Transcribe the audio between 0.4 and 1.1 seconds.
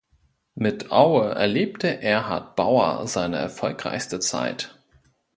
Mit